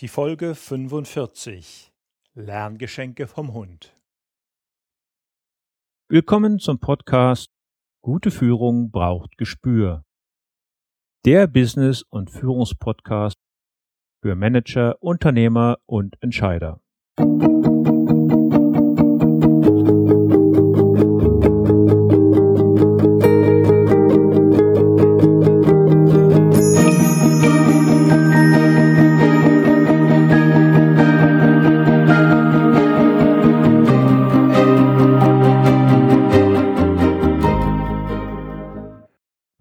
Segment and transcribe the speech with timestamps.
[0.00, 1.92] Die Folge 45
[2.34, 3.96] Lerngeschenke vom Hund.
[6.08, 7.46] Willkommen zum Podcast
[8.02, 10.04] Gute Führung braucht Gespür.
[11.24, 13.36] Der Business- und Führungspodcast
[14.20, 16.80] für Manager, Unternehmer und Entscheider.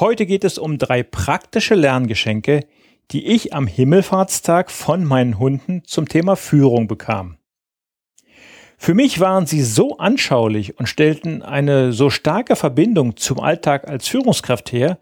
[0.00, 2.64] Heute geht es um drei praktische Lerngeschenke,
[3.10, 7.36] die ich am Himmelfahrtstag von meinen Hunden zum Thema Führung bekam.
[8.78, 14.08] Für mich waren sie so anschaulich und stellten eine so starke Verbindung zum Alltag als
[14.08, 14.98] Führungskraft her,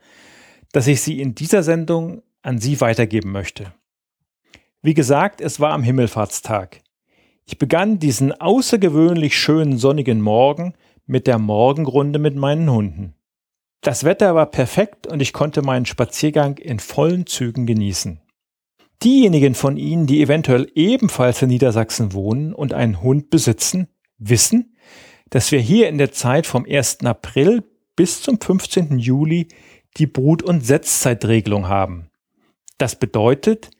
[0.72, 3.72] dass ich sie in dieser Sendung an Sie weitergeben möchte.
[4.82, 6.80] Wie gesagt, es war am Himmelfahrtstag.
[7.44, 10.74] Ich begann diesen außergewöhnlich schönen sonnigen Morgen
[11.06, 13.14] mit der Morgenrunde mit meinen Hunden.
[13.82, 18.20] Das Wetter war perfekt und ich konnte meinen Spaziergang in vollen Zügen genießen.
[19.02, 24.76] Diejenigen von Ihnen, die eventuell ebenfalls in Niedersachsen wohnen und einen Hund besitzen, wissen,
[25.30, 27.04] dass wir hier in der Zeit vom 1.
[27.04, 27.62] April
[27.96, 28.98] bis zum 15.
[28.98, 29.48] Juli
[29.96, 32.10] die Brut- und Setzzeitregelung haben.
[32.76, 33.70] Das bedeutet,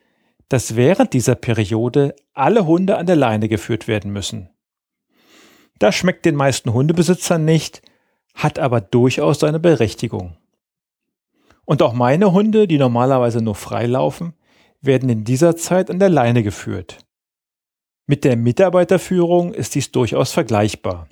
[0.48, 4.48] dass während dieser Periode alle Hunde an der Leine geführt werden müssen.
[5.78, 7.82] Das schmeckt den meisten Hundebesitzern nicht,
[8.34, 10.36] hat aber durchaus seine Berechtigung.
[11.64, 14.34] Und auch meine Hunde, die normalerweise nur frei laufen,
[14.80, 16.98] werden in dieser Zeit an der Leine geführt.
[18.06, 21.08] Mit der Mitarbeiterführung ist dies durchaus vergleichbar.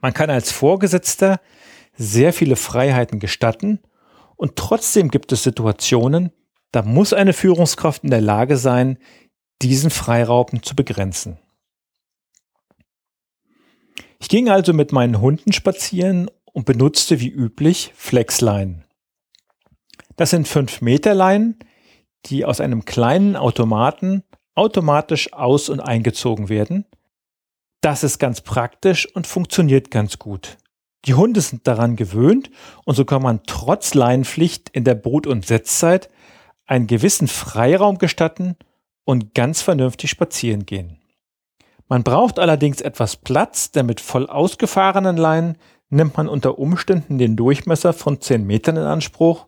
[0.00, 1.40] Man kann als Vorgesetzter
[1.96, 3.80] sehr viele Freiheiten gestatten
[4.36, 6.32] und trotzdem gibt es Situationen,
[6.72, 8.98] da muss eine Führungskraft in der Lage sein,
[9.62, 11.38] diesen Freiraum zu begrenzen.
[14.18, 18.84] Ich ging also mit meinen Hunden spazieren und benutzte wie üblich Flexleinen.
[20.16, 21.58] Das sind 5 Meter Leinen,
[22.26, 24.22] die aus einem kleinen Automaten
[24.54, 26.86] automatisch aus- und eingezogen werden.
[27.82, 30.56] Das ist ganz praktisch und funktioniert ganz gut.
[31.04, 32.50] Die Hunde sind daran gewöhnt
[32.84, 36.08] und so kann man trotz Leinenpflicht in der Brut- und Setzzeit
[36.64, 38.56] einen gewissen Freiraum gestatten
[39.04, 40.98] und ganz vernünftig spazieren gehen.
[41.88, 45.56] Man braucht allerdings etwas Platz, denn mit voll ausgefahrenen Leinen
[45.88, 49.46] nimmt man unter Umständen den Durchmesser von 10 Metern in Anspruch.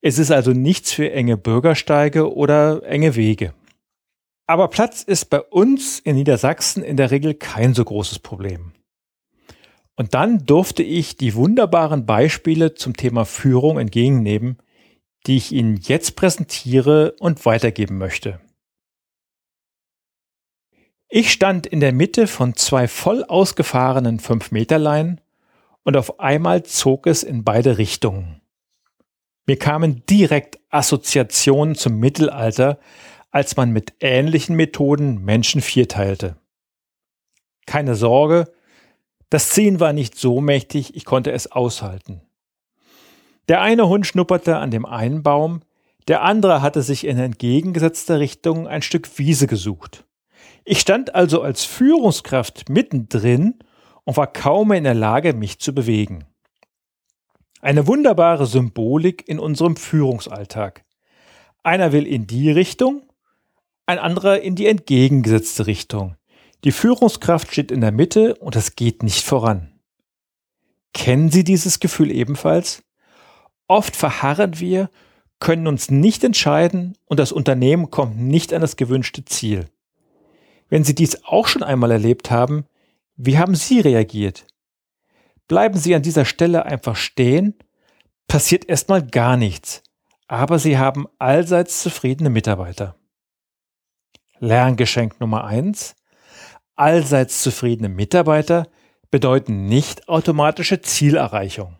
[0.00, 3.54] Es ist also nichts für enge Bürgersteige oder enge Wege.
[4.46, 8.72] Aber Platz ist bei uns in Niedersachsen in der Regel kein so großes Problem.
[9.96, 14.58] Und dann durfte ich die wunderbaren Beispiele zum Thema Führung entgegennehmen,
[15.26, 18.40] die ich Ihnen jetzt präsentiere und weitergeben möchte.
[21.16, 25.20] Ich stand in der Mitte von zwei voll ausgefahrenen 5-Meter-Leinen
[25.84, 28.40] und auf einmal zog es in beide Richtungen.
[29.46, 32.80] Mir kamen direkt Assoziationen zum Mittelalter,
[33.30, 36.34] als man mit ähnlichen Methoden Menschen vierteilte.
[37.64, 38.50] Keine Sorge,
[39.30, 42.22] das Ziehen war nicht so mächtig, ich konnte es aushalten.
[43.46, 45.60] Der eine Hund schnupperte an dem einen Baum,
[46.08, 50.04] der andere hatte sich in entgegengesetzter Richtung ein Stück Wiese gesucht.
[50.64, 53.58] Ich stand also als Führungskraft mittendrin
[54.04, 56.24] und war kaum mehr in der Lage, mich zu bewegen.
[57.60, 60.84] Eine wunderbare Symbolik in unserem Führungsalltag.
[61.62, 63.02] Einer will in die Richtung,
[63.86, 66.16] ein anderer in die entgegengesetzte Richtung.
[66.64, 69.78] Die Führungskraft steht in der Mitte und es geht nicht voran.
[70.94, 72.82] Kennen Sie dieses Gefühl ebenfalls?
[73.66, 74.90] Oft verharren wir,
[75.40, 79.66] können uns nicht entscheiden und das Unternehmen kommt nicht an das gewünschte Ziel.
[80.68, 82.66] Wenn Sie dies auch schon einmal erlebt haben,
[83.16, 84.46] wie haben Sie reagiert?
[85.46, 87.54] Bleiben Sie an dieser Stelle einfach stehen,
[88.26, 89.82] passiert erstmal gar nichts,
[90.26, 92.96] aber Sie haben allseits zufriedene Mitarbeiter.
[94.38, 95.94] Lerngeschenk Nummer eins:
[96.76, 98.66] Allseits zufriedene Mitarbeiter
[99.10, 101.78] bedeuten nicht automatische Zielerreichung.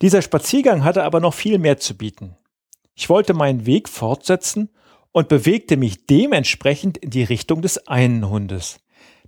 [0.00, 2.36] Dieser Spaziergang hatte aber noch viel mehr zu bieten.
[2.94, 4.70] Ich wollte meinen Weg fortsetzen
[5.18, 8.78] und bewegte mich dementsprechend in die Richtung des einen Hundes.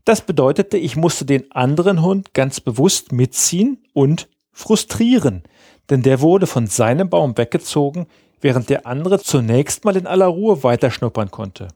[0.04, 5.42] Das bedeutete, ich musste den anderen Hund ganz bewusst mitziehen und frustrieren,
[5.90, 8.06] denn der wurde von seinem Baum weggezogen,
[8.40, 11.66] während der andere zunächst mal in aller Ruhe weiterschnuppern konnte.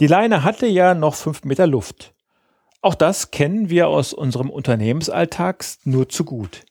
[0.00, 2.14] Die Leine hatte ja noch fünf Meter Luft.
[2.80, 6.64] Auch das kennen wir aus unserem Unternehmensalltag nur zu gut.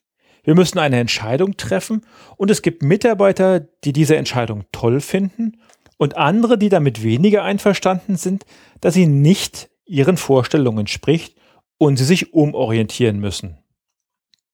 [0.43, 2.03] Wir müssen eine Entscheidung treffen
[2.35, 5.59] und es gibt Mitarbeiter, die diese Entscheidung toll finden
[5.97, 8.45] und andere, die damit weniger einverstanden sind,
[8.81, 11.35] dass sie nicht ihren Vorstellungen entspricht
[11.77, 13.57] und sie sich umorientieren müssen.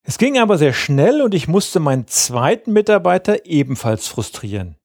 [0.04, 4.76] Es ging aber sehr schnell und ich musste meinen zweiten Mitarbeiter ebenfalls frustrieren.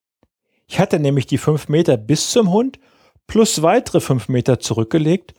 [0.67, 2.79] Ich hatte nämlich die fünf Meter bis zum Hund
[3.27, 5.33] plus weitere fünf Meter zurückgelegt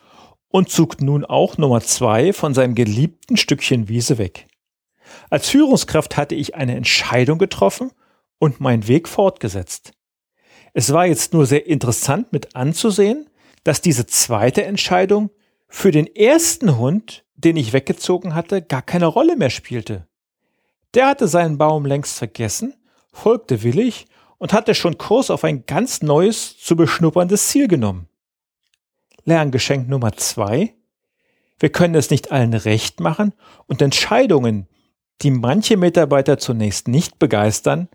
[0.48, 4.48] und zog nun auch Nummer zwei von seinem geliebten Stückchen Wiese weg.
[5.30, 7.90] Als Führungskraft hatte ich eine Entscheidung getroffen
[8.38, 9.92] und meinen Weg fortgesetzt.
[10.72, 13.28] Es war jetzt nur sehr interessant mit anzusehen,
[13.64, 15.30] dass diese zweite Entscheidung
[15.68, 20.06] für den ersten Hund den ich weggezogen hatte, gar keine Rolle mehr spielte.
[20.94, 22.74] Der hatte seinen Baum längst vergessen,
[23.12, 24.06] folgte willig
[24.38, 28.08] und hatte schon Kurs auf ein ganz neues, zu beschnupperndes Ziel genommen.
[29.24, 30.74] Lerngeschenk Nummer zwei.
[31.58, 33.34] Wir können es nicht allen recht machen
[33.66, 34.66] und Entscheidungen,
[35.22, 37.88] die manche Mitarbeiter zunächst nicht begeistern,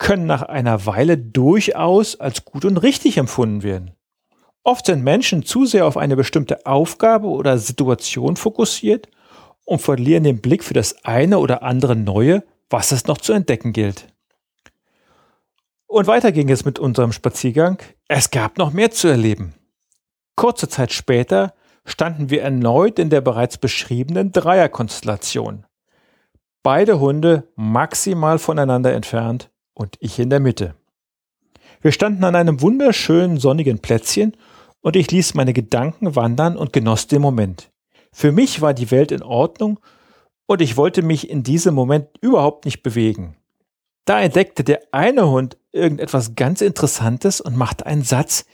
[0.00, 3.92] können nach einer Weile durchaus als gut und richtig empfunden werden.
[4.64, 9.08] Oft sind Menschen zu sehr auf eine bestimmte Aufgabe oder Situation fokussiert
[9.64, 13.72] und verlieren den Blick für das eine oder andere Neue, was es noch zu entdecken
[13.72, 14.08] gilt.
[15.86, 17.78] Und weiter ging es mit unserem Spaziergang.
[18.08, 19.54] Es gab noch mehr zu erleben.
[20.34, 21.52] Kurze Zeit später
[21.84, 25.66] standen wir erneut in der bereits beschriebenen Dreierkonstellation.
[26.62, 30.74] Beide Hunde maximal voneinander entfernt und ich in der Mitte.
[31.80, 34.36] Wir standen an einem wunderschönen sonnigen Plätzchen
[34.80, 37.70] und ich ließ meine Gedanken wandern und genoss den Moment.
[38.12, 39.80] Für mich war die Welt in Ordnung
[40.46, 43.36] und ich wollte mich in diesem Moment überhaupt nicht bewegen.
[44.04, 48.44] Da entdeckte der eine Hund irgendetwas ganz Interessantes und machte einen Satz,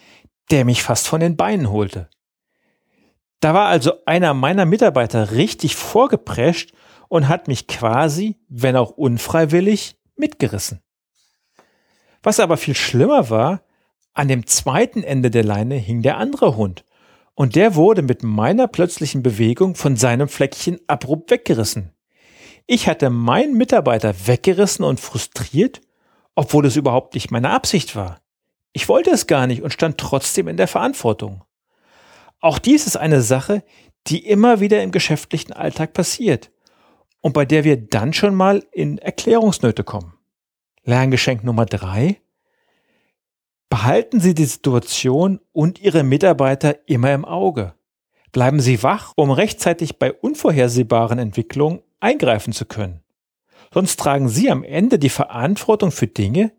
[0.51, 2.09] der mich fast von den Beinen holte.
[3.41, 6.73] Da war also einer meiner Mitarbeiter richtig vorgeprescht
[7.09, 10.81] und hat mich quasi, wenn auch unfreiwillig, mitgerissen.
[12.27, 13.63] Was aber viel schlimmer war,
[14.13, 16.85] an dem zweiten Ende der Leine hing der andere Hund,
[17.37, 21.93] und der wurde mit meiner plötzlichen Bewegung von seinem Fleckchen abrupt weggerissen.
[22.67, 25.81] Ich hatte meinen Mitarbeiter weggerissen und frustriert,
[26.35, 28.21] obwohl es überhaupt nicht meine Absicht war.
[28.73, 31.45] Ich wollte es gar nicht und stand trotzdem in der Verantwortung.
[32.41, 33.63] Auch dies ist eine Sache,
[34.09, 36.51] die immer wieder im geschäftlichen Alltag passiert
[37.21, 40.16] und bei der wir dann schon mal in Erklärungsnöte kommen.
[40.87, 42.21] Lerngeschenk Nummer drei.
[43.69, 47.75] Behalten Sie die Situation und Ihre Mitarbeiter immer im Auge.
[48.31, 53.03] Bleiben Sie wach, um rechtzeitig bei unvorhersehbaren Entwicklungen eingreifen zu können.
[53.75, 56.53] Sonst tragen Sie am Ende die Verantwortung für Dinge,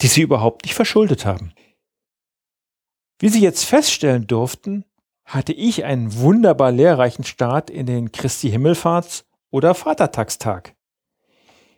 [0.00, 1.52] die Sie überhaupt nicht verschuldet haben.
[3.18, 4.86] Wie Sie jetzt feststellen durften,
[5.26, 10.74] hatte ich einen wunderbar lehrreichen Start in den Christi Himmelfahrts- oder Vatertagstag.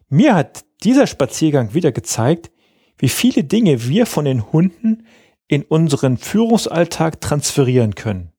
[0.08, 2.50] Mir hat dieser Spaziergang wieder gezeigt,
[2.98, 5.06] wie viele Dinge wir von den Hunden
[5.48, 8.32] in unseren Führungsalltag transferieren können.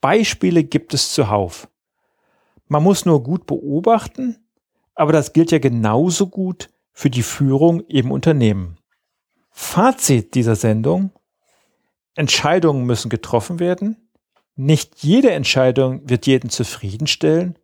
[0.00, 1.68] Beispiele gibt es zuhauf.
[2.66, 4.36] Man muss nur gut beobachten,
[4.94, 8.78] aber das gilt ja genauso gut für die Führung im Unternehmen.
[9.50, 11.10] Fazit dieser Sendung.
[12.14, 14.08] Entscheidungen müssen getroffen werden.
[14.56, 17.58] Nicht jede Entscheidung wird jeden zufriedenstellen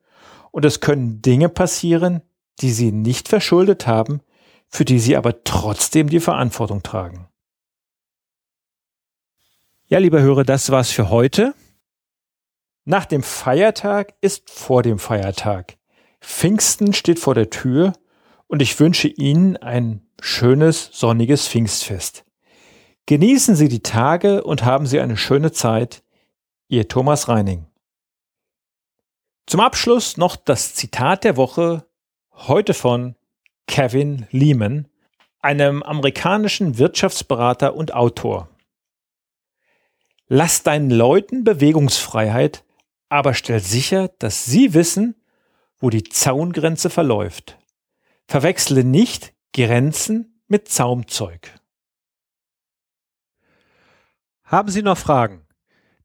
[0.52, 2.22] und es können Dinge passieren,
[2.60, 4.20] die Sie nicht verschuldet haben,
[4.68, 7.28] für die sie aber trotzdem die Verantwortung tragen.
[9.86, 11.54] Ja, lieber Hörer, das war's für heute.
[12.84, 15.78] Nach dem Feiertag ist vor dem Feiertag.
[16.20, 17.94] Pfingsten steht vor der Tür
[18.46, 22.24] und ich wünsche Ihnen ein schönes, sonniges Pfingstfest.
[23.06, 26.02] Genießen Sie die Tage und haben Sie eine schöne Zeit.
[26.68, 27.66] Ihr Thomas Reining.
[29.46, 31.87] Zum Abschluss noch das Zitat der Woche,
[32.46, 33.16] heute von
[33.66, 34.86] Kevin Lehman,
[35.40, 38.48] einem amerikanischen Wirtschaftsberater und Autor.
[40.28, 42.64] Lass deinen Leuten Bewegungsfreiheit,
[43.08, 45.14] aber stell sicher, dass sie wissen,
[45.78, 47.58] wo die Zaungrenze verläuft.
[48.26, 51.54] Verwechsle nicht Grenzen mit Zaumzeug.
[54.44, 55.46] Haben Sie noch Fragen?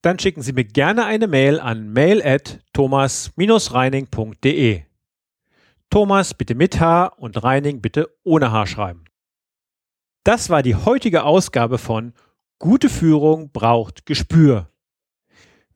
[0.02, 4.84] Dann schicken Sie mir gerne eine Mail an mail at thomas-reining.de.
[5.90, 9.06] Thomas bitte mit H und Reining bitte ohne H schreiben.
[10.24, 12.14] Das war die heutige Ausgabe von
[12.60, 14.70] Gute Führung braucht Gespür.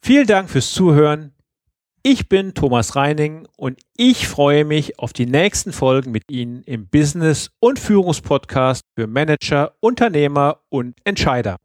[0.01, 1.33] Vielen Dank fürs Zuhören.
[2.01, 6.87] Ich bin Thomas Reining und ich freue mich auf die nächsten Folgen mit Ihnen im
[6.87, 11.57] Business- und Führungspodcast für Manager, Unternehmer und Entscheider.